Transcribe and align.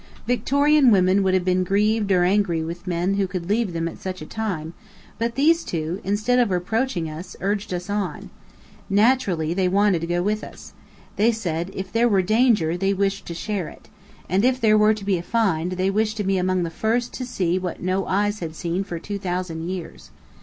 Victorian 0.25 0.89
women 0.89 1.21
would 1.21 1.35
have 1.35 1.45
been 1.45 1.63
grieved 1.63 2.11
or 2.11 2.23
angry 2.23 2.63
with 2.63 2.87
men 2.87 3.13
who 3.17 3.27
could 3.27 3.47
leave 3.47 3.71
them 3.71 3.87
at 3.87 3.99
such 3.99 4.19
a 4.19 4.25
time; 4.25 4.73
but 5.19 5.35
these 5.35 5.63
two, 5.63 6.01
instead 6.03 6.39
of 6.39 6.49
reproaching 6.49 7.07
us, 7.07 7.35
urged 7.39 7.71
us 7.71 7.87
on. 7.87 8.31
Naturally, 8.89 9.53
they 9.53 9.67
wanted 9.67 10.01
to 10.01 10.07
go 10.07 10.23
with 10.23 10.43
us. 10.43 10.73
They 11.17 11.31
said, 11.31 11.69
if 11.75 11.91
there 11.91 12.09
were 12.09 12.23
danger, 12.23 12.75
they 12.75 12.95
wished 12.95 13.27
to 13.27 13.35
share 13.35 13.67
it. 13.69 13.89
And 14.27 14.43
if 14.43 14.59
there 14.59 14.75
were 14.75 14.95
to 14.95 15.05
be 15.05 15.19
a 15.19 15.21
"find," 15.21 15.73
they 15.73 15.91
wished 15.91 16.17
to 16.17 16.23
be 16.23 16.39
among 16.39 16.63
the 16.63 16.71
first 16.71 17.13
to 17.13 17.23
see 17.23 17.59
what 17.59 17.83
no 17.83 18.07
eyes 18.07 18.39
had 18.39 18.55
seen 18.55 18.83
for 18.83 18.97
two 18.97 19.19
thousand 19.19 19.69
years. 19.69 20.09